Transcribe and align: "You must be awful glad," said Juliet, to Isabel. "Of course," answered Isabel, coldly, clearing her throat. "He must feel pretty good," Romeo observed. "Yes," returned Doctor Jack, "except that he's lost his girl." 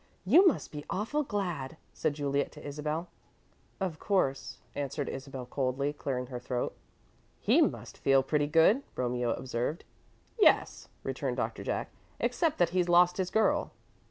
"You 0.25 0.47
must 0.47 0.71
be 0.71 0.83
awful 0.89 1.21
glad," 1.21 1.77
said 1.93 2.15
Juliet, 2.15 2.51
to 2.53 2.65
Isabel. 2.65 3.09
"Of 3.79 3.99
course," 3.99 4.57
answered 4.73 5.07
Isabel, 5.07 5.45
coldly, 5.45 5.93
clearing 5.93 6.25
her 6.25 6.39
throat. 6.39 6.75
"He 7.39 7.61
must 7.61 7.99
feel 7.99 8.23
pretty 8.23 8.47
good," 8.47 8.81
Romeo 8.95 9.31
observed. 9.31 9.83
"Yes," 10.39 10.89
returned 11.03 11.37
Doctor 11.37 11.63
Jack, 11.63 11.91
"except 12.19 12.57
that 12.57 12.69
he's 12.69 12.89
lost 12.89 13.17
his 13.17 13.29
girl." 13.29 13.73